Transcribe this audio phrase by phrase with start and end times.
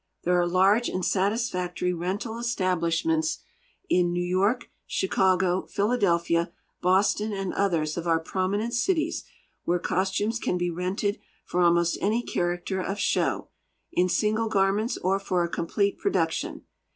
[0.23, 3.37] There are large and satisfactory rental establishments
[3.87, 9.25] in New York, Chicago, Philadelphia, Boston, and others168 of our prominent cities
[9.63, 13.49] where costumes can be rented for almost any character of show,
[13.91, 16.63] in single garments or for a complete production.